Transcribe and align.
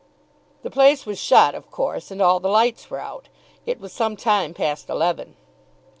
The 0.63 0.71
place 0.71 1.05
was 1.05 1.19
shut, 1.19 1.53
of 1.53 1.69
course, 1.69 2.09
and 2.09 2.23
all 2.23 2.39
the 2.39 2.49
lights 2.49 2.89
were 2.89 2.99
out 2.99 3.27
it 3.67 3.79
was 3.79 3.93
some 3.93 4.17
time 4.17 4.51
past 4.55 4.89
eleven. 4.89 5.35